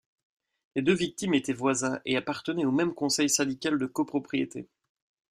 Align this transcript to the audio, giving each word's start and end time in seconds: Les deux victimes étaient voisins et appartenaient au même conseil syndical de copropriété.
Les 0.75 0.81
deux 0.81 0.95
victimes 0.95 1.35
étaient 1.35 1.53
voisins 1.53 2.01
et 2.05 2.17
appartenaient 2.17 2.65
au 2.65 2.71
même 2.71 2.95
conseil 2.95 3.29
syndical 3.29 3.77
de 3.77 3.85
copropriété. 3.85 4.67